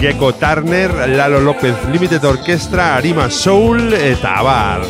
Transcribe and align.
Gecko 0.00 0.32
Turner, 0.32 0.90
Lalo 1.08 1.40
López 1.40 1.74
Limited 1.92 2.24
Orchestra, 2.24 2.96
Arima 2.96 3.30
Soul 3.30 3.92
eta 3.94 4.38
abar. 4.38 4.82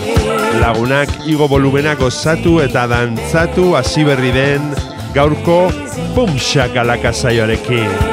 Lagunak 0.60 1.08
igo 1.28 1.48
volumenak 1.48 2.00
osatu 2.00 2.60
eta 2.64 2.86
dantzatu 2.88 3.74
hasi 3.76 4.04
berri 4.08 4.32
den 4.32 4.72
gaurko 5.12 5.68
bumxakalaka 6.16 7.12
saioarekin. 7.12 8.11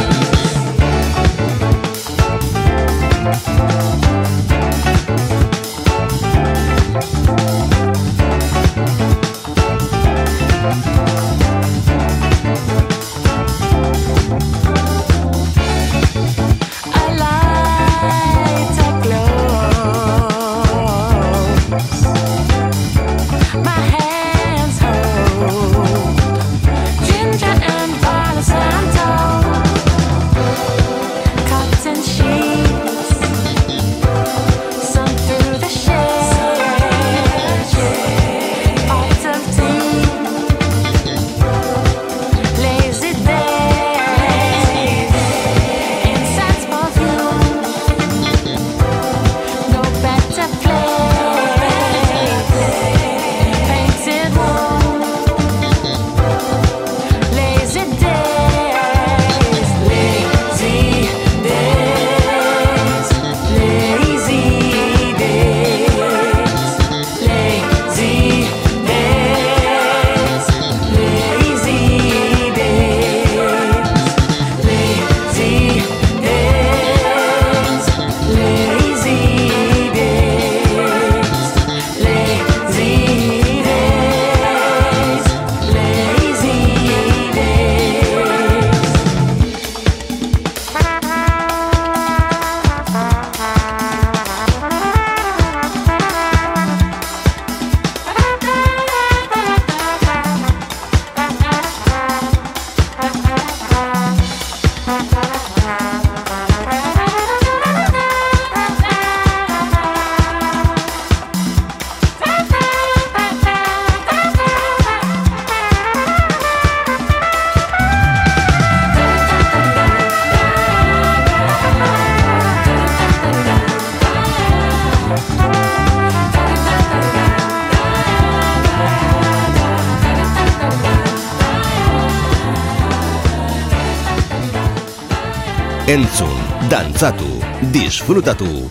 Disfrutatu, 137.90 138.70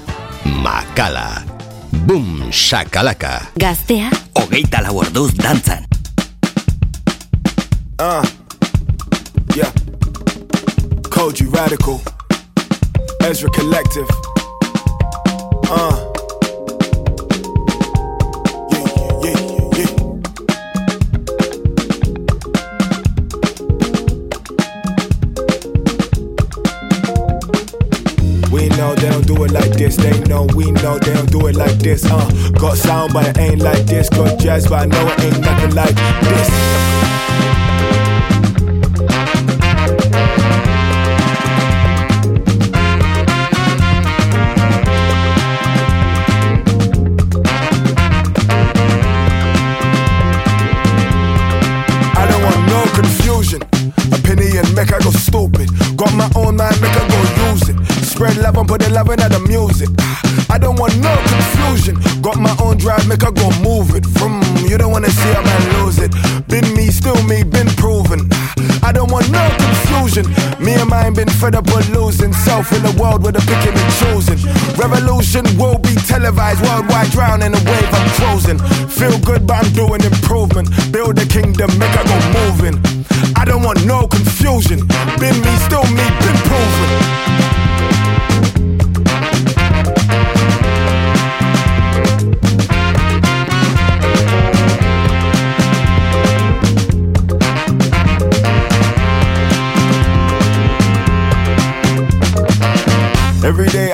makala, 0.63 1.43
bum, 2.07 2.47
shakalaka. 2.55 3.51
Gaztea, 3.59 4.15
Hogeita 4.39 4.79
lau 4.87 4.95
orduz 5.03 5.35
dantzan. 5.35 5.88
Do 29.29 29.45
it 29.45 29.51
like 29.51 29.73
this. 29.73 29.97
They 29.97 30.19
know 30.21 30.47
we 30.55 30.71
know 30.71 30.99
they 30.99 31.13
don't 31.13 31.31
do 31.31 31.49
it 31.49 31.55
like 31.55 31.79
this. 31.81 32.03
Uh, 32.11 32.51
got 32.53 32.79
sound, 32.79 33.13
but 33.13 33.29
it 33.29 33.39
ain't 33.39 33.61
like 33.61 33.85
this. 33.85 34.09
Got 34.09 34.41
jazz, 34.41 34.67
but 34.67 34.81
I 34.81 34.87
know 34.87 35.07
it 35.07 35.21
ain't 35.21 35.41
nothing 35.41 35.75
like 35.75 35.95
this. 35.95 36.98
Make 63.09 63.25
I 63.25 63.31
go 63.33 63.49
move 63.65 63.97
it. 63.97 64.05
From 64.05 64.43
you 64.69 64.77
don't 64.77 64.93
wanna 64.93 65.11
see 65.11 65.33
a 65.33 65.43
man 65.43 65.63
lose 65.81 65.99
it. 65.99 66.13
Been 66.47 66.69
me, 66.77 66.91
still 66.93 67.21
me, 67.25 67.43
been 67.43 67.69
proven. 67.81 68.29
I 68.85 68.93
don't 68.93 69.11
want 69.11 69.31
no 69.31 69.43
confusion. 69.57 70.29
Me 70.61 70.75
and 70.75 70.91
mine 70.91 71.15
been 71.15 71.29
fed 71.29 71.55
up 71.55 71.67
with 71.73 71.89
losing 71.89 72.33
self 72.33 72.71
in 72.73 72.83
the 72.83 72.95
world 73.01 73.23
with 73.25 73.35
the 73.35 73.43
picking 73.49 73.73
and 73.73 73.93
choosing. 74.01 74.39
Revolution 74.77 75.45
will 75.57 75.79
be 75.79 75.95
televised 76.07 76.61
worldwide, 76.63 77.11
drown 77.11 77.43
in 77.43 77.55
a 77.55 77.63
wave 77.65 77.93
I'm 77.93 78.11
closing. 78.21 78.59
Feel 78.89 79.19
good, 79.21 79.47
but 79.47 79.65
I'm 79.65 79.73
doing 79.73 80.03
improvement. 80.05 80.69
Build 80.93 81.19
a 81.19 81.27
kingdom, 81.27 81.71
make 81.79 81.97
I 81.97 82.05
go 82.05 82.19
moving. 82.37 82.77
I 83.37 83.45
don't 83.45 83.63
want 83.63 83.85
no 83.87 84.07
confusion. 84.07 84.87
Been 85.19 85.37
me, 85.41 85.53
still 85.65 85.87
me, 85.97 86.05
been 86.21 86.39
proven. 86.45 87.58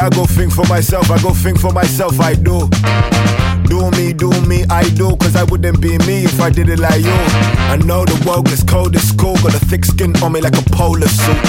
I 0.04 0.10
go 0.10 0.26
think 0.26 0.52
for 0.52 0.66
myself, 0.68 1.10
I 1.10 1.18
go 1.22 1.32
think 1.32 1.58
for 1.58 1.72
myself, 1.72 2.20
I 2.20 2.34
do. 2.34 2.68
Do 3.64 3.90
me, 3.92 4.12
do 4.12 4.28
me, 4.42 4.66
I 4.68 4.86
do, 4.90 5.16
cause 5.16 5.34
I 5.34 5.44
wouldn't 5.44 5.80
be 5.80 5.96
me 6.04 6.24
if 6.24 6.42
I 6.42 6.50
did 6.50 6.68
it 6.68 6.78
like 6.78 7.02
you. 7.02 7.18
I 7.72 7.78
know 7.86 8.04
the 8.04 8.22
world 8.28 8.44
gets 8.44 8.62
cold, 8.62 8.94
it's 8.94 9.12
cool, 9.12 9.36
got 9.36 9.54
a 9.54 9.64
thick 9.64 9.82
skin 9.82 10.14
on 10.22 10.32
me 10.32 10.42
like 10.42 10.58
a 10.58 10.70
polar 10.72 11.08
suit. 11.08 11.42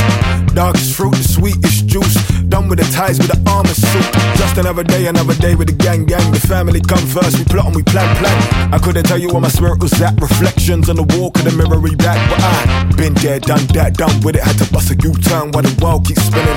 Darkest 0.55 0.95
fruit, 0.95 1.11
the 1.11 1.23
sweetest 1.23 1.87
juice. 1.87 2.34
Done 2.55 2.69
with 2.69 2.79
the 2.79 2.87
ties 2.95 3.17
with 3.19 3.27
the 3.27 3.51
armor 3.51 3.75
suit. 3.75 4.07
Just 4.39 4.57
another 4.57 4.81
day, 4.81 5.07
another 5.07 5.35
day 5.35 5.55
with 5.55 5.67
the 5.67 5.75
gang, 5.75 6.05
gang. 6.05 6.31
The 6.31 6.39
family 6.39 6.79
come 6.79 7.05
first, 7.05 7.37
we 7.37 7.43
plot 7.43 7.65
and 7.65 7.75
we 7.75 7.83
plan, 7.83 8.07
plan. 8.15 8.73
I 8.73 8.79
couldn't 8.79 9.03
tell 9.03 9.17
you 9.17 9.27
where 9.27 9.41
my 9.41 9.49
spirit 9.49 9.81
was 9.81 9.91
at. 10.01 10.15
Reflections 10.21 10.87
on 10.87 10.95
the 10.95 11.03
wall, 11.03 11.31
could 11.31 11.43
the 11.43 11.51
mirror 11.51 11.83
back, 11.97 12.15
but 12.31 12.39
I 12.39 12.87
been 12.95 13.13
there, 13.15 13.41
done 13.41 13.67
that, 13.75 13.95
done 13.95 14.21
with 14.21 14.37
it. 14.37 14.43
Had 14.43 14.57
to 14.63 14.71
bust 14.71 14.89
a 14.89 14.95
U-turn 14.95 15.51
while 15.51 15.67
the 15.67 15.75
world 15.83 16.07
keeps 16.07 16.23
spinning. 16.23 16.55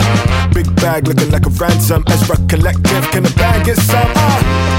Big 0.55 0.71
bag 0.77 1.09
looking 1.09 1.33
like 1.33 1.47
a 1.47 1.51
ransom. 1.59 2.05
Ezra 2.07 2.37
Collective, 2.47 3.11
can 3.11 3.25
the 3.25 3.35
bag 3.35 3.67
get 3.67 3.77
some? 3.77 4.07
Ah. 4.15 4.78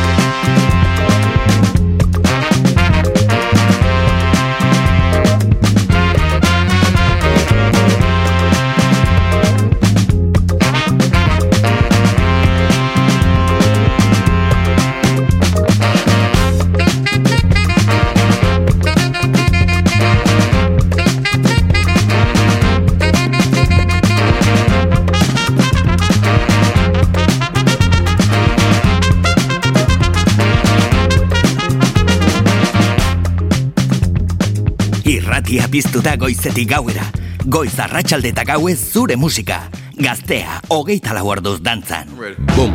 Piztu 35.70 36.02
da 36.02 36.16
goizetik 36.18 36.72
gauera. 36.72 37.04
Goiz 37.46 37.76
arratsalde 37.80 38.32
eta 38.34 38.42
gauez 38.48 38.80
zure 38.90 39.14
musika. 39.16 39.60
Gaztea, 40.02 40.58
hogeita 40.74 41.14
lau 41.14 41.28
orduz 41.30 41.60
dantzan. 41.62 42.10
Bum, 42.56 42.74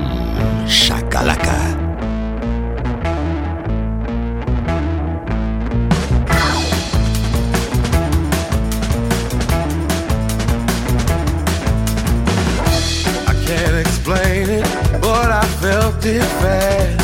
shakalaka. 0.70 1.56
I 13.26 13.34
can't 13.44 13.78
explain 13.82 14.50
it, 14.50 14.68
but 15.00 15.32
I 15.32 15.42
felt 15.60 16.06
it 16.06 16.22
fast. 16.38 17.03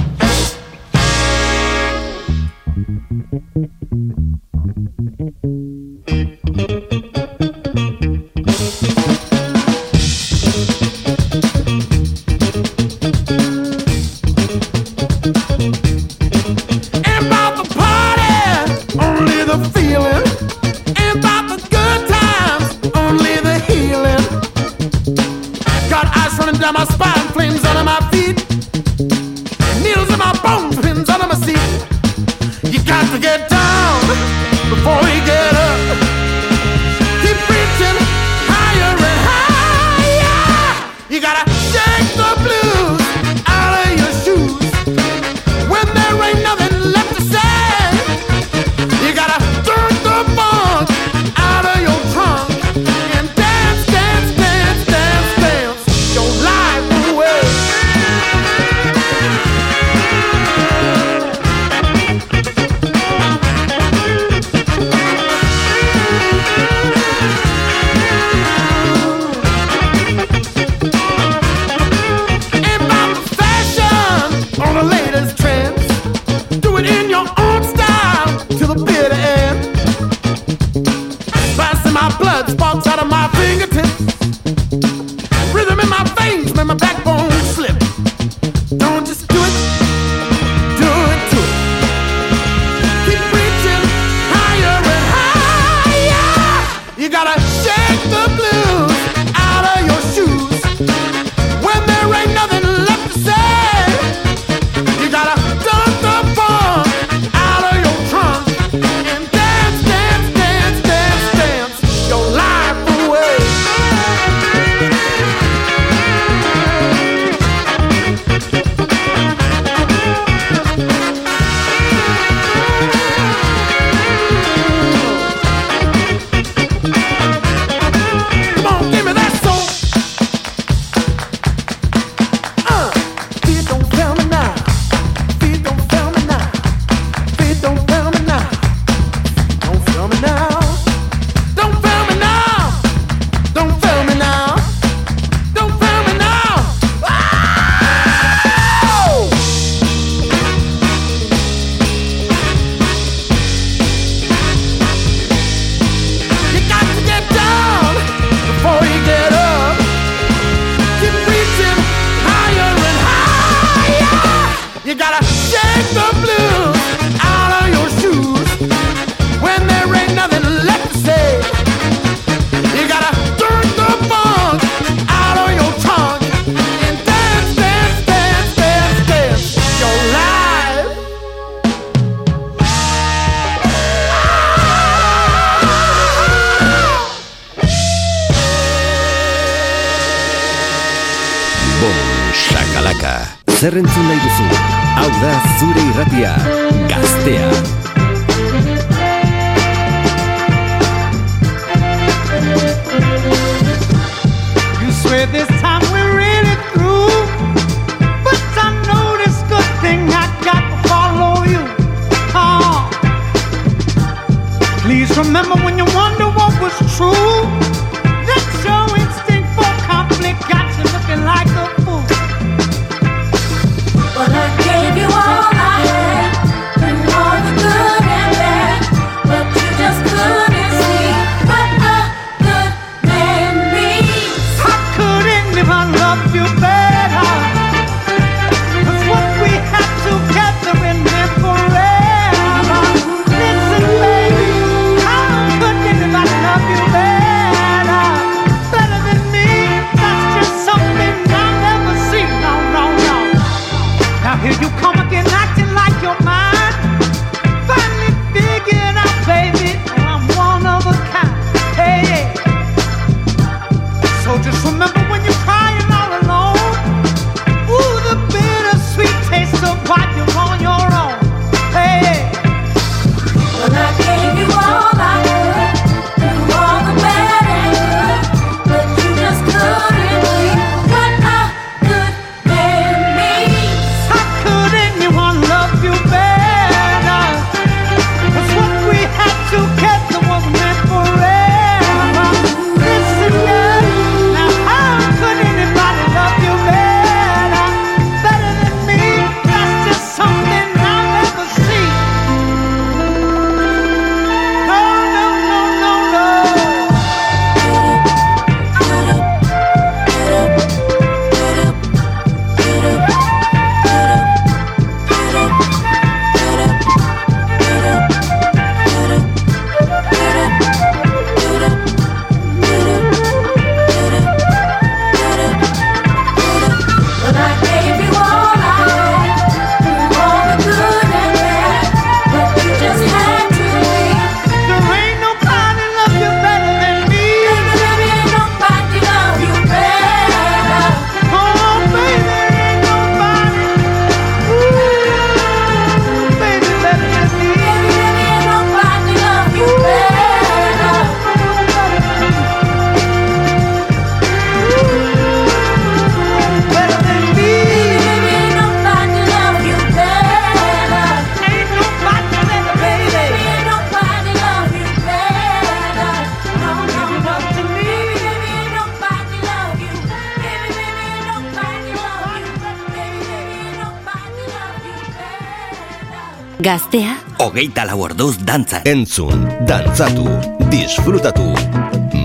Gaztea? 376.71 377.17
Hogeita 377.43 377.83
lau 377.83 377.97
orduz 378.05 378.37
dantza. 378.47 378.79
Entzun, 378.87 379.43
dantzatu, 379.67 380.23
disfrutatu. 380.71 381.49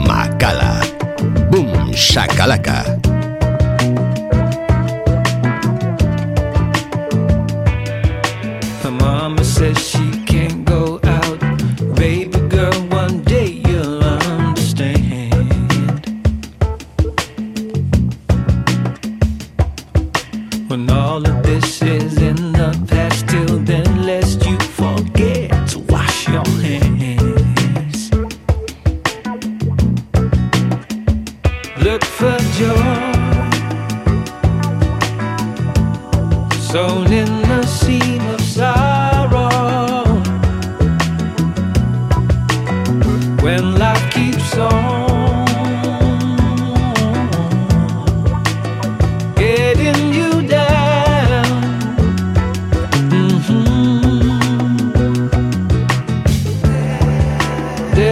Makala. 0.06 0.70
Bum, 1.50 1.90
shakalaka. 1.90 2.78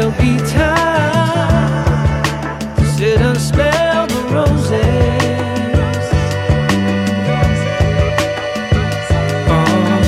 there'll 0.04 0.20
be 0.20 0.36
time 0.50 2.24
to 2.76 2.84
sit 2.96 3.20
and 3.20 3.40
smell 3.40 4.06
the 4.06 4.22
roses. 4.34 4.74
Oh, 9.48 10.00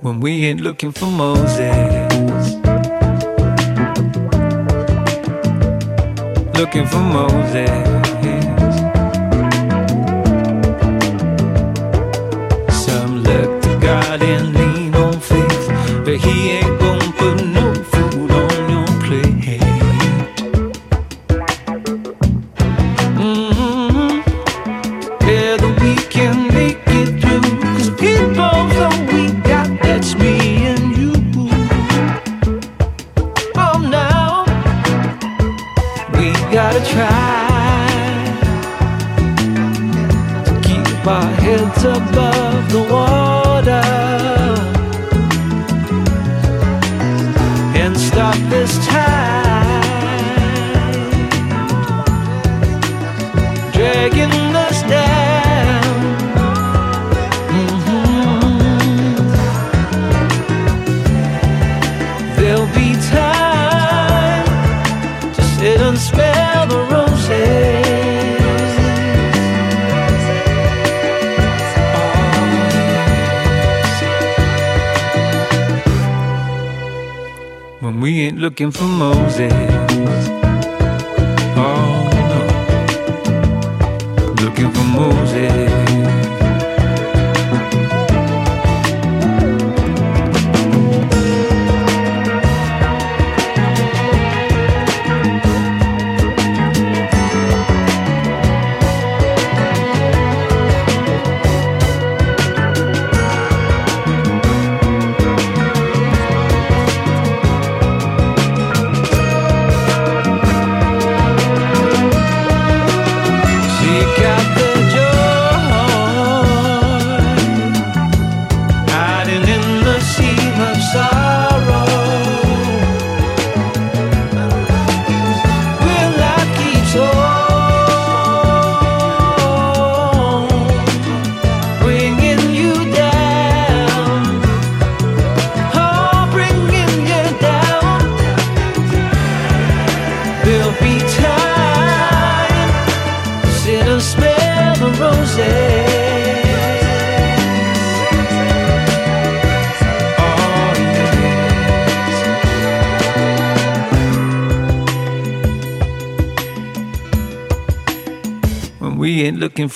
when 0.00 0.20
we 0.20 0.46
ain't 0.46 0.62
looking 0.62 0.92
for 0.92 1.10
Moses. 1.10 2.54
Looking 6.54 6.86
for 6.86 7.00
Moses. 7.00 7.97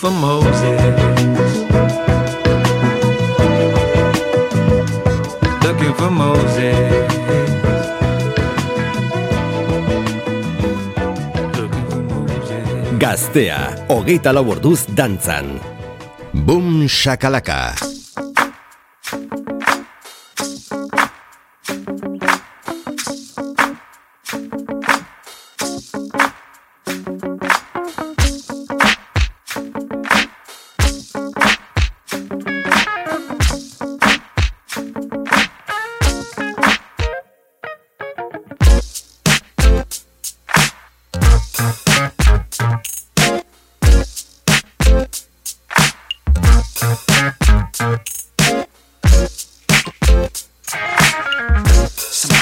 for 0.03 0.11
Moses. 0.11 0.83
Looking 5.63 5.95
for 5.95 6.11
Moses. 6.11 6.75
Gaztea, 12.99 13.87
hogeita 13.87 14.35
lau 14.35 14.51
orduz 14.51 14.91
dantzan. 14.91 15.63
Bum 16.35 16.89
shakalaka. 16.91 17.79
Shakalaka. 17.79 18.02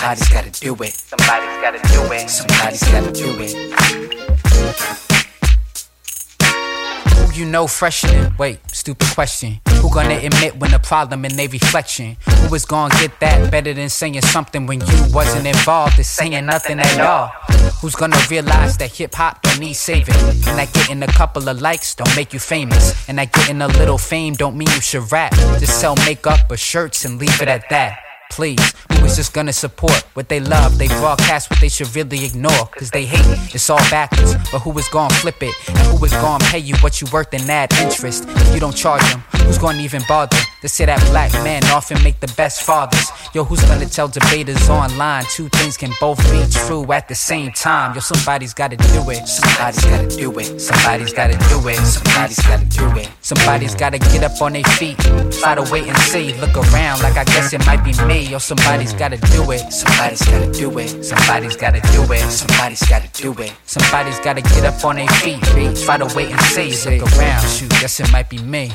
Somebody's 0.01 0.29
gotta 0.31 0.51
do 0.51 0.73
it. 0.83 0.95
Somebody's 0.95 1.61
gotta 1.61 1.79
do 1.93 2.13
it. 2.15 2.31
Somebody's 2.31 2.83
gotta 2.85 3.13
do 3.13 3.37
it. 3.39 3.53
Who 7.13 7.33
you 7.39 7.45
know 7.45 7.67
freshening? 7.67 8.33
Wait, 8.39 8.61
stupid 8.73 9.09
question. 9.09 9.61
Who 9.83 9.91
gonna 9.93 10.15
admit 10.15 10.57
when 10.57 10.71
the 10.71 10.79
problem 10.79 11.27
and 11.27 11.35
they 11.35 11.49
reflection? 11.49 12.17
Who 12.27 12.55
is 12.55 12.65
gonna 12.65 12.95
get 12.99 13.21
that 13.21 13.51
better 13.51 13.75
than 13.75 13.91
saying 13.91 14.23
something 14.23 14.67
when 14.67 14.81
you 14.81 15.05
wasn't 15.13 15.47
involved 15.47 15.99
in 15.99 16.05
saying 16.05 16.47
nothing 16.47 16.81
at 16.81 16.99
all? 16.99 17.29
Who's 17.83 17.95
gonna 17.95 18.17
realize 18.31 18.79
that 18.79 18.93
hip 18.93 19.15
hop 19.15 19.43
don't 19.43 19.61
need 19.61 19.75
saving? 19.75 20.15
And 20.15 20.57
that 20.57 20.73
getting 20.73 21.03
a 21.03 21.09
couple 21.09 21.47
of 21.47 21.61
likes 21.61 21.95
don't 21.95 22.17
make 22.17 22.33
you 22.33 22.39
famous. 22.41 23.07
And 23.07 23.19
that 23.19 23.35
getting 23.35 23.61
a 23.61 23.69
little 23.69 23.99
fame 23.99 24.33
don't 24.33 24.57
mean 24.57 24.69
you 24.69 24.81
should 24.81 25.13
rap. 25.13 25.35
Just 25.59 25.79
sell 25.79 25.95
makeup 26.07 26.51
or 26.51 26.57
shirts 26.57 27.05
and 27.05 27.19
leave 27.19 27.43
it 27.43 27.49
at 27.49 27.69
that. 27.69 27.99
Please, 28.31 28.73
just 29.17 29.33
gonna 29.33 29.53
support 29.53 30.05
what 30.15 30.29
they 30.29 30.41
love? 30.41 30.79
They 30.79 30.89
broadcast 30.89 31.51
what 31.51 31.61
they 31.61 31.69
should 31.69 31.95
really 31.95 32.25
ignore, 32.25 32.67
cause 32.79 32.91
they 32.91 33.05
hate 33.05 33.27
it. 33.27 33.55
It's 33.55 33.69
all 33.71 33.79
backwards. 33.91 34.35
But 34.51 34.61
who 34.61 34.77
is 34.79 34.89
gonna 34.89 35.15
flip 35.15 35.43
it? 35.43 35.55
And 35.69 35.79
who 35.79 36.05
is 36.05 36.13
gonna 36.13 36.45
pay 36.45 36.59
you 36.59 36.75
what 36.77 37.01
you 37.01 37.07
worth 37.13 37.33
and 37.33 37.49
add 37.51 37.73
interest? 37.75 38.25
If 38.29 38.55
you 38.55 38.61
don't 38.61 38.77
charge 38.77 39.03
them, 39.11 39.23
who's 39.45 39.59
gonna 39.59 39.81
even 39.83 40.03
bother? 40.09 40.37
They 40.63 40.69
say 40.69 40.87
that 40.87 41.01
black 41.11 41.33
men 41.45 41.65
often 41.67 42.03
make 42.03 42.21
the 42.21 42.33
best 42.37 42.63
fathers. 42.63 43.11
Yo, 43.35 43.45
who's 43.45 43.63
gonna 43.65 43.87
tell 43.87 44.09
debaters 44.09 44.69
online 44.69 45.25
two 45.25 45.49
things 45.51 45.77
can 45.77 45.93
both 46.01 46.19
be 46.31 46.45
true 46.51 46.91
at 46.93 47.09
the 47.09 47.15
same 47.15 47.53
time? 47.53 47.95
Yo, 47.95 48.01
somebody's 48.01 48.55
gotta 48.55 48.77
do 48.77 49.11
it. 49.11 49.27
Somebody's 49.27 49.85
gotta 49.85 50.17
do 50.17 50.39
it. 50.39 50.61
Somebody's 50.61 51.13
gotta 51.13 51.39
do 51.49 51.69
it. 51.69 51.77
Somebody's 51.77 52.47
gotta 52.47 52.65
do 52.67 52.99
it. 52.99 53.09
Somebody's 53.21 53.75
gotta 53.75 53.99
get 53.99 54.23
up 54.23 54.41
on 54.41 54.53
their 54.53 54.65
feet. 54.65 54.99
To 55.51 55.67
wait 55.73 55.89
and 55.89 55.99
see. 55.99 56.33
Look 56.35 56.57
around 56.57 57.03
like 57.03 57.17
I 57.17 57.25
guess 57.25 57.53
it 57.53 57.67
might 57.67 57.83
be 57.83 57.93
me. 58.05 58.23
Yo, 58.27 58.39
somebody's 58.39 58.93
gotta 59.01 59.17
do 59.33 59.51
it. 59.51 59.61
Somebody's 59.73 60.21
gotta 60.21 60.53
do 60.53 60.79
it. 60.79 61.03
Somebody's 61.03 61.57
gotta 61.57 61.81
do 61.91 62.03
it. 62.13 62.21
Somebody's 62.31 62.87
gotta 62.87 63.09
do 63.15 63.33
it. 63.43 63.53
Somebody's 63.65 64.21
gotta 64.21 64.43
get 64.43 64.67
up 64.67 64.85
on 64.85 64.97
their 64.97 65.09
feet. 65.09 65.41
Try 65.85 65.97
to 65.97 66.15
wait 66.15 66.31
and 66.31 66.41
see. 66.43 67.01
Look 67.01 67.11
around. 67.17 67.41
Shoot, 67.49 67.71
guess 67.81 67.99
it 68.01 68.13
might 68.13 68.29
be 68.29 68.37
me. 68.43 68.71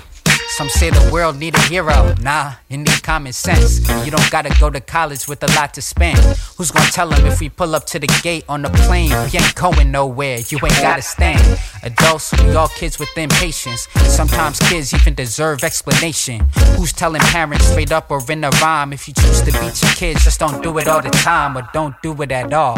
Some 0.57 0.69
say 0.69 0.89
the 0.89 1.09
world 1.11 1.37
need 1.37 1.53
a 1.53 1.59
hero. 1.63 2.15
Nah, 2.21 2.53
it 2.69 2.77
need 2.77 3.03
common 3.03 3.33
sense. 3.33 3.81
You 4.05 4.11
don't 4.11 4.31
gotta 4.31 4.55
go 4.57 4.69
to 4.69 4.79
college 4.79 5.27
with 5.27 5.43
a 5.43 5.47
lot 5.47 5.73
to 5.73 5.81
spend. 5.81 6.17
Who's 6.55 6.71
gonna 6.71 6.89
tell 6.91 7.09
them 7.09 7.25
if 7.25 7.41
we 7.41 7.49
pull 7.49 7.75
up 7.75 7.85
to 7.87 7.99
the 7.99 8.07
gate 8.23 8.45
on 8.47 8.61
the 8.61 8.69
plane? 8.69 9.09
We 9.09 9.37
ain't 9.37 9.53
going 9.55 9.91
nowhere. 9.91 10.37
You 10.47 10.57
ain't 10.63 10.81
gotta 10.81 11.01
stand. 11.01 11.59
Adults, 11.83 12.31
we 12.41 12.55
all 12.55 12.69
kids 12.69 12.97
with 12.99 13.09
impatience. 13.17 13.89
Sometimes 14.07 14.57
kids 14.59 14.93
even 14.93 15.13
deserve 15.13 15.61
explanation. 15.61 16.47
Who's 16.77 16.93
telling 16.93 17.19
parents 17.19 17.65
straight 17.67 17.91
up 17.91 18.09
or 18.09 18.21
in 18.31 18.41
a 18.45 18.49
rhyme? 18.61 18.93
If 18.93 19.09
you 19.09 19.13
choose 19.13 19.41
to 19.41 19.51
beat 19.59 19.81
your 19.81 19.91
kids, 19.91 20.23
just 20.23 20.39
don't 20.39 20.63
do 20.63 20.77
it 20.77 20.87
all 20.87 21.01
the 21.01 21.09
time 21.09 21.57
or 21.57 21.67
don't 21.73 22.01
do 22.01 22.13
it 22.21 22.31
at 22.31 22.53
all. 22.53 22.77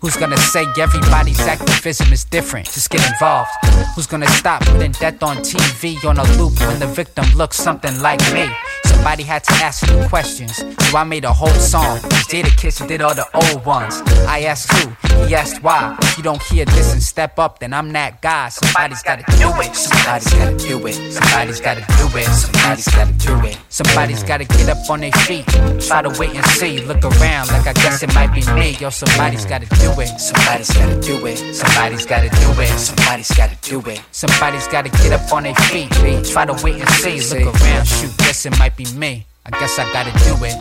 Who's 0.00 0.16
gonna 0.16 0.36
say 0.36 0.64
everybody's 0.78 1.40
activism 1.40 2.12
is 2.12 2.22
different? 2.22 2.66
Just 2.66 2.90
get 2.90 3.04
involved. 3.10 3.50
Who's 3.96 4.06
gonna 4.06 4.28
stop 4.28 4.64
putting 4.66 4.92
death 4.92 5.20
on 5.24 5.38
TV 5.38 6.04
on 6.04 6.18
a 6.18 6.22
loop 6.38 6.56
when 6.60 6.78
the 6.78 6.86
victim 6.86 7.07
looks 7.36 7.56
something 7.56 8.00
like 8.00 8.20
me? 8.32 8.50
Somebody 8.84 9.22
had 9.22 9.44
to 9.44 9.52
ask 9.64 9.88
new 9.88 10.08
questions. 10.08 10.56
So 10.56 10.96
I 10.96 11.04
made 11.04 11.24
a 11.24 11.32
whole 11.32 11.48
song. 11.48 11.98
Jadakiss 12.30 12.86
did 12.88 13.00
all 13.00 13.14
the 13.14 13.26
old 13.34 13.64
ones. 13.64 14.02
I 14.26 14.40
asked 14.40 14.72
who, 14.72 14.90
he 15.26 15.34
asked 15.34 15.62
why. 15.62 15.96
If 16.02 16.18
you 16.18 16.24
don't 16.24 16.42
hear 16.42 16.64
this 16.64 16.92
and 16.92 17.02
step 17.02 17.38
up, 17.38 17.58
then 17.58 17.72
I'm 17.72 17.92
that 17.92 18.20
guy. 18.20 18.48
Somebody's 18.48 19.02
gotta 19.02 19.24
do 19.38 19.48
it. 19.60 19.74
Somebody's 19.74 20.32
gotta 20.32 20.56
do 20.56 20.86
it. 20.86 21.12
Somebody's 21.12 21.60
gotta 21.60 21.80
do 21.80 22.18
it. 22.18 22.26
Somebody's 22.26 22.88
gotta 22.88 23.12
do 23.12 23.46
it. 23.46 23.58
Somebody's 23.78 24.24
gotta 24.24 24.44
get 24.44 24.68
up 24.68 24.90
on 24.90 24.98
their 24.98 25.12
feet. 25.12 25.46
Try 25.86 26.02
to 26.02 26.10
wait 26.18 26.34
and 26.34 26.44
see. 26.46 26.78
Look 26.82 27.04
around 27.04 27.46
like 27.46 27.64
I 27.68 27.72
guess 27.74 28.02
it 28.02 28.12
might 28.12 28.34
be 28.34 28.42
me. 28.54 28.76
Yo, 28.80 28.90
somebody's 28.90 29.44
gotta 29.44 29.66
do 29.66 29.92
it. 30.00 30.08
Somebody's 30.18 30.68
gotta 30.74 31.00
do 31.00 31.24
it. 31.24 31.36
Somebody's 31.54 32.04
gotta 32.04 32.28
do 32.28 32.60
it. 32.60 32.76
Somebody's 32.76 33.30
gotta 33.36 33.56
do 33.62 33.78
it. 33.88 34.02
Somebody's 34.10 34.66
gotta 34.66 34.88
get 34.88 35.12
up 35.12 35.32
on 35.32 35.44
their 35.44 35.54
feet. 35.70 35.92
Try 36.26 36.44
to 36.46 36.60
wait 36.64 36.80
and 36.80 36.90
see. 36.90 37.44
Look 37.44 37.54
around. 37.54 37.86
Shoot, 37.86 38.18
guess 38.18 38.46
it 38.46 38.58
might 38.58 38.76
be 38.76 38.84
me. 38.94 39.26
I 39.46 39.50
guess 39.50 39.78
I 39.78 39.84
gotta 39.92 40.10
do 40.26 40.34
it. 40.44 40.56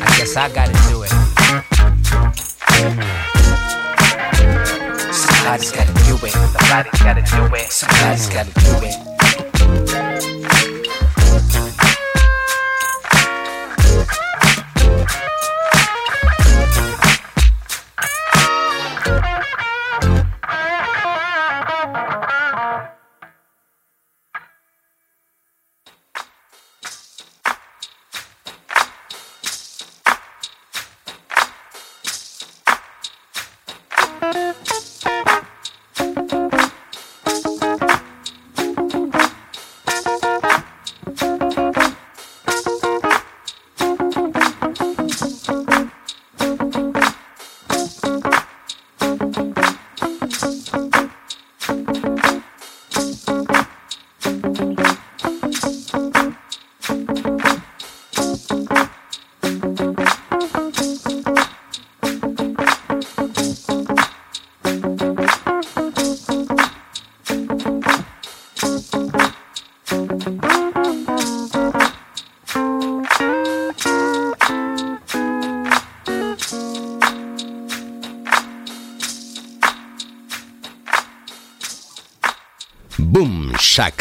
I 0.00 0.16
guess 0.16 0.34
I 0.34 0.48
gotta 0.48 0.72
do 0.88 1.02
it. 1.02 1.10
Somebody's 5.12 5.72
gotta 5.72 5.92
do 6.08 6.16
it. 6.24 6.32
Somebody's 6.32 7.02
gotta 7.02 7.20
do 7.20 7.54
it. 7.54 7.70
Somebody's 7.70 8.28
gotta 8.30 8.54
do 8.64 8.86
it. 8.86 9.15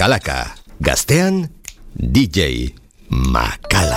Makalaka. 0.05 0.53
Gastean, 0.77 1.49
DJ 1.97 2.69
Makalaka. 3.09 3.94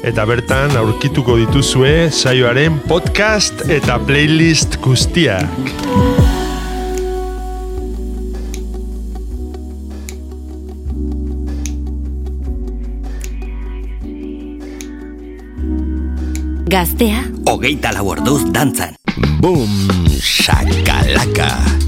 Eta 0.05 0.25
bertan 0.29 0.77
aurkituko 0.77 1.33
dituzue 1.39 2.11
saioaren 2.13 2.77
podcast 2.85 3.65
eta 3.73 3.97
playlist 4.05 4.77
guztiak. 4.85 5.49
Gaztea, 16.69 17.25
hogeita 17.49 17.97
lau 17.97 18.13
orduz 18.13 18.45
dantzan. 18.53 18.98
Boom, 19.39 19.71
shakalaka. 20.19 21.78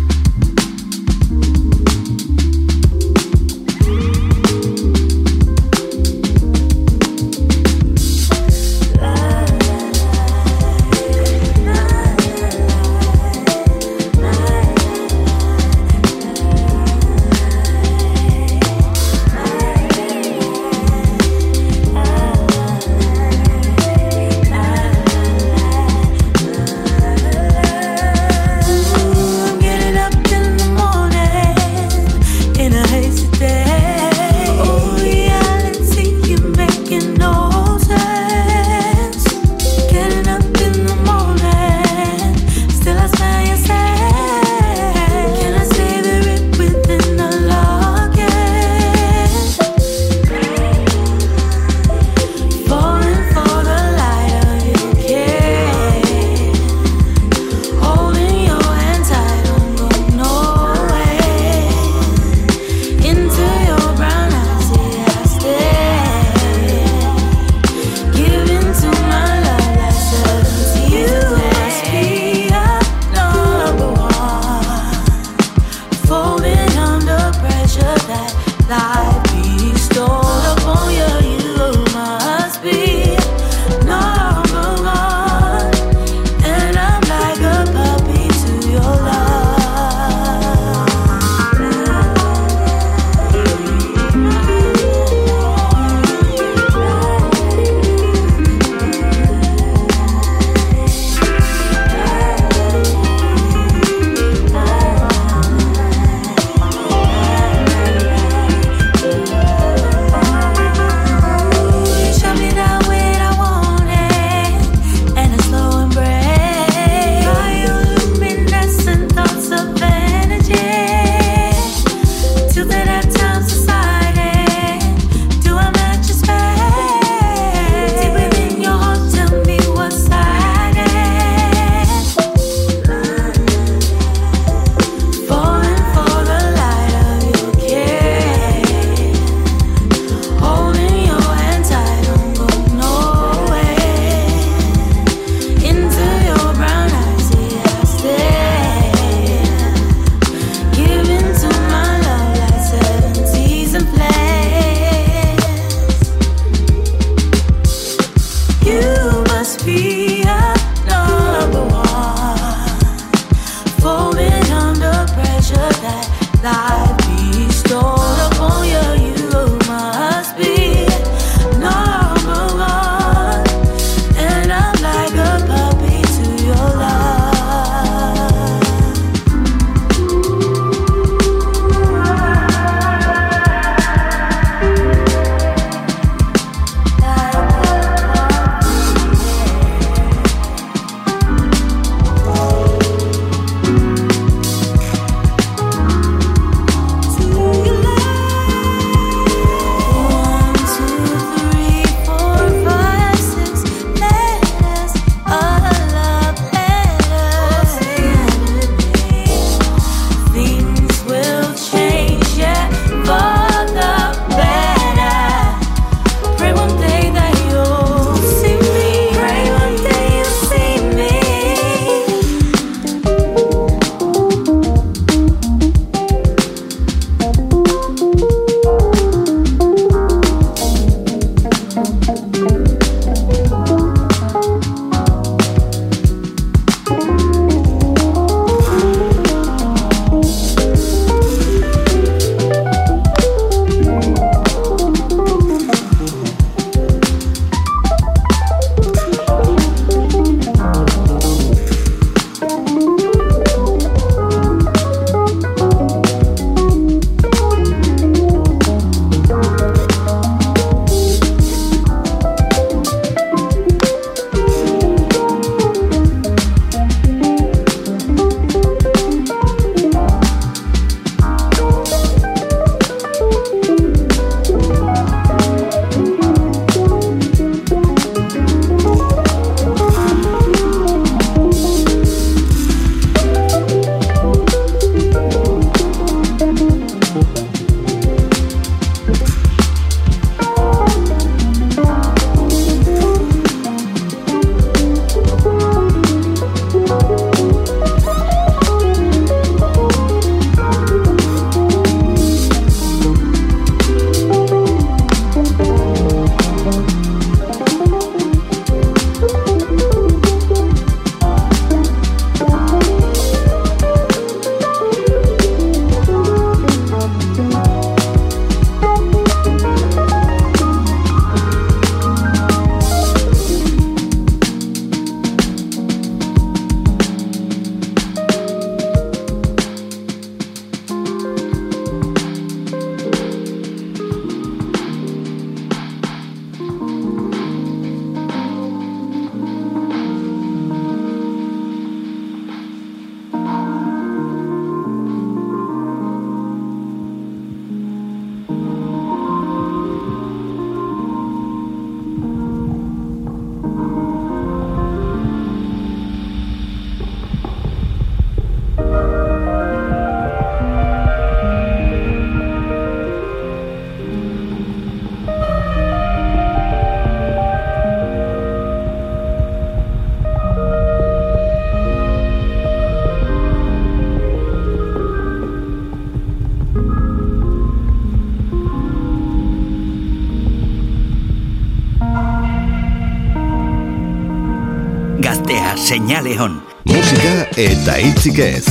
seinale 386.12 386.36
hon. 386.38 386.62
Musika 386.86 387.46
eta 387.58 387.96
hitzik 387.96 388.40
ez. 388.40 388.68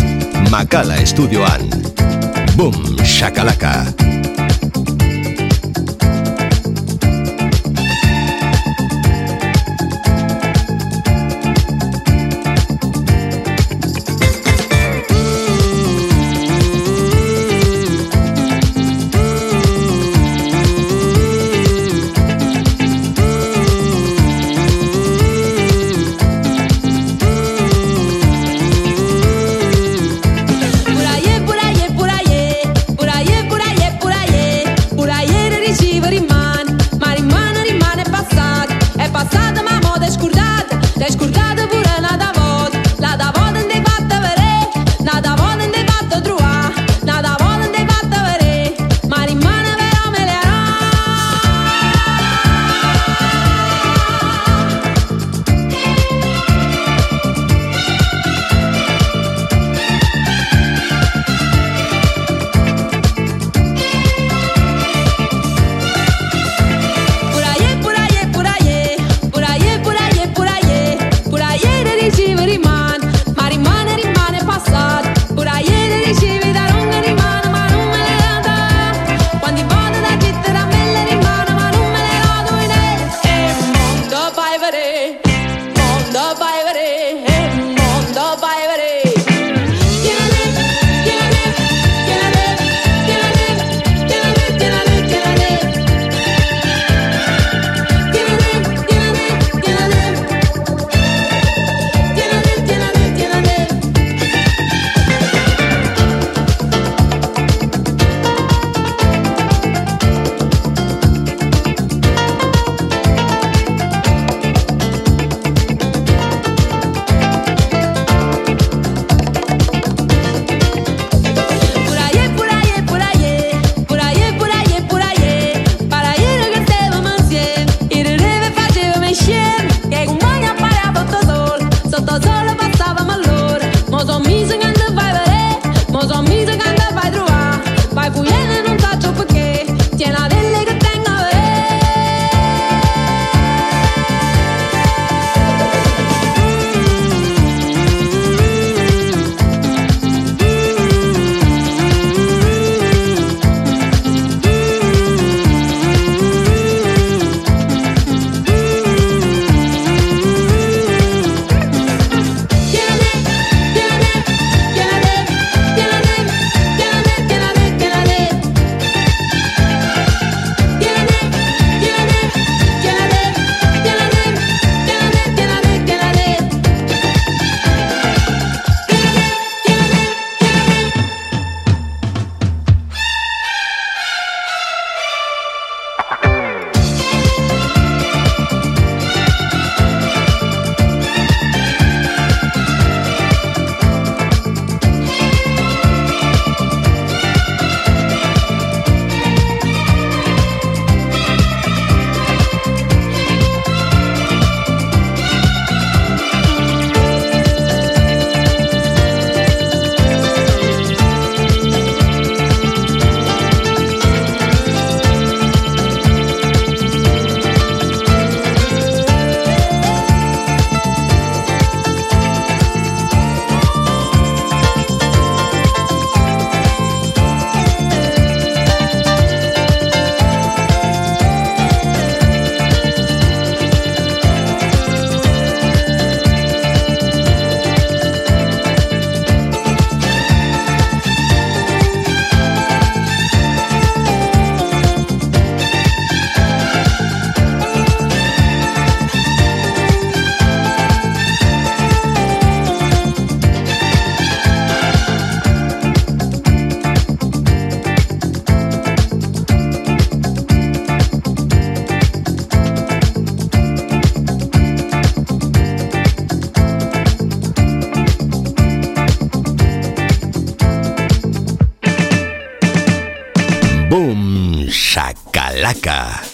Makala 0.51 1.01
estudioan. 1.01 1.73
Boom, 2.57 2.77
shakalaka. 3.05 3.73
Shakalaka. 3.73 4.10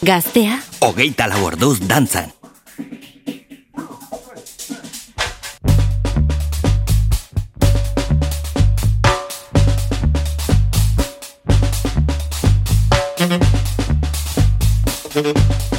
Gaztea, 0.07 0.61
o 0.87 0.93
lau 1.27 1.41
orduz 1.49 1.81
dantzan. 1.83 2.31
Thank 15.17 15.76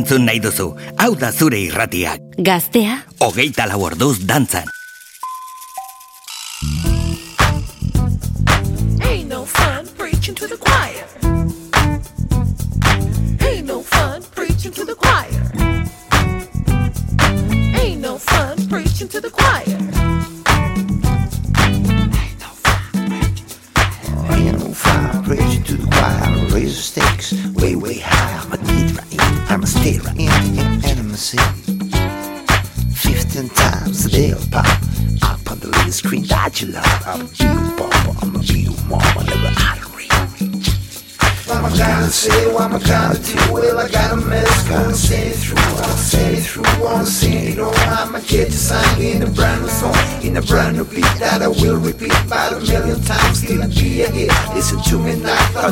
entzun 0.00 0.24
nahi 0.28 0.40
duzu, 0.40 0.72
hau 0.96 1.12
da 1.20 1.32
zure 1.32 1.60
irratiak. 1.60 2.36
Gaztea, 2.40 3.00
Hogeita 3.20 3.68
lau 3.68 3.82
orduz 3.90 4.16
dantzan. 4.26 4.69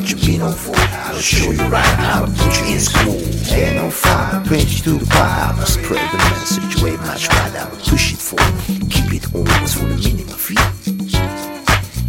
Me 0.01 0.09
now, 0.09 0.11
thought 0.11 0.11
you'd 0.11 0.27
be 0.27 0.39
no 0.39 0.51
fool. 0.53 0.75
I'll 0.77 1.19
show 1.19 1.51
you 1.51 1.69
right 1.69 1.85
how 1.85 2.25
to 2.25 2.33
put 2.33 2.61
you 2.61 2.75
in 2.75 2.81
school. 2.81 3.21
Ain't 3.53 3.79
on 3.79 3.91
fire, 3.91 4.45
preach 4.45 4.83
to 4.83 4.99
the 4.99 5.07
choir, 5.07 5.53
I'ma 5.53 5.65
spread 5.65 6.11
the 6.13 6.19
message 6.19 6.83
way 6.83 6.97
much 6.99 7.29
wider, 7.29 7.59
I'ma 7.59 7.77
push 7.85 8.13
it 8.13 8.19
forward, 8.19 8.91
keep 8.91 9.13
it 9.13 9.35
always 9.35 9.75
for 9.75 9.87
the 9.87 9.97
minimum 9.97 10.37
fee. 10.37 10.57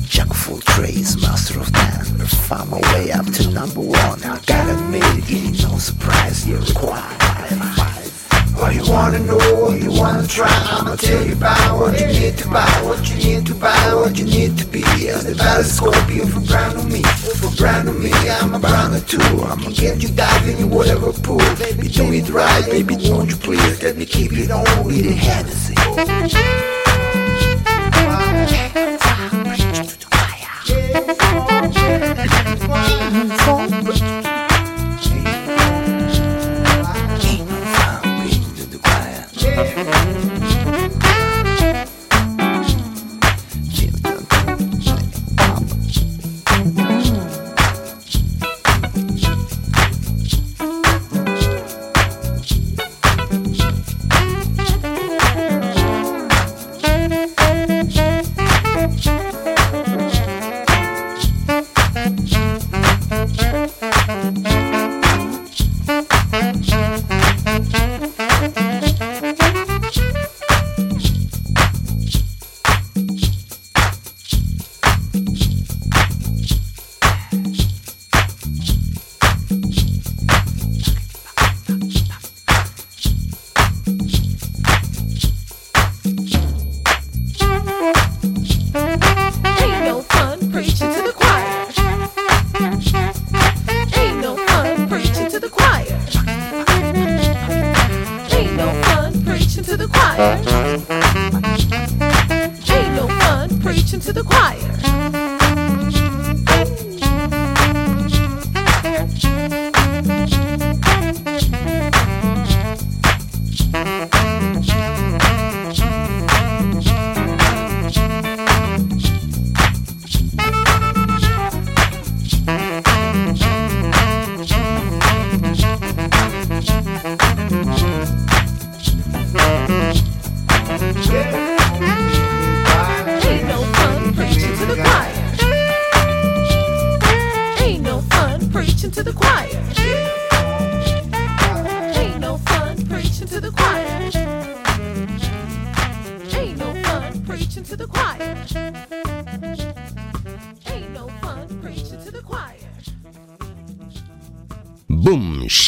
Jack 0.07 0.27
full 0.33 0.59
trays, 0.59 1.21
master 1.21 1.59
of 1.59 1.71
none. 1.71 2.27
Found 2.49 2.71
my 2.71 2.79
way 2.93 3.11
up 3.11 3.25
to 3.25 3.49
number 3.51 3.81
one. 3.81 4.23
I 4.23 4.39
gotta 4.45 4.73
admit 4.73 5.03
it, 5.03 5.31
ain't 5.31 5.63
no 5.63 5.77
surprise. 5.77 6.47
You're 6.47 6.59
required. 6.59 7.18
What 8.59 8.75
you 8.75 8.91
wanna 8.91 9.19
know, 9.19 9.37
what 9.37 9.81
you 9.81 9.89
wanna 9.89 10.27
try, 10.27 10.51
I'ma 10.51 10.95
tell 10.97 11.25
you 11.25 11.31
about 11.31 11.79
what 11.79 11.97
you 11.97 12.07
need 12.07 12.37
to 12.39 12.47
buy, 12.49 12.67
what 12.83 13.09
you 13.09 13.15
need 13.15 13.45
to 13.47 13.55
buy, 13.55 13.93
what 13.93 14.17
you 14.17 14.25
need 14.25 14.57
to 14.57 14.65
be. 14.65 14.83
As 15.07 15.25
the 15.25 15.33
battle 15.35 15.63
scorpion 15.63 16.27
for 16.27 16.41
brand 16.41 16.75
new 16.75 16.83
me, 16.91 17.01
for 17.01 17.55
brand 17.55 17.87
new 17.87 17.93
me, 17.93 18.11
I'm 18.11 18.53
a 18.53 18.59
brand 18.59 18.93
new 18.93 18.99
too. 18.99 19.21
I'ma 19.21 19.69
get 19.69 20.03
you 20.03 20.09
diving 20.09 20.57
in 20.57 20.69
whatever 20.69 21.13
pool. 21.13 21.37
Baby, 21.57 21.87
do 21.87 22.11
it 22.11 22.29
right, 22.29 22.65
baby, 22.65 22.97
won't 23.09 23.29
you 23.29 23.37
please 23.37 23.81
let 23.81 23.95
me 23.95 24.05
keep 24.05 24.33
it 24.33 24.51
on 24.51 24.83
with 24.83 25.03
the 25.03 25.13
Hennessy. 25.13 26.88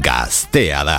Gaztea 0.00 0.84
da. 0.84 0.97